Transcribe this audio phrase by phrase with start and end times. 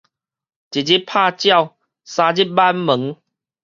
[0.03, 0.17] 一日拍鳥，三日挽
[0.65, 0.67] 毛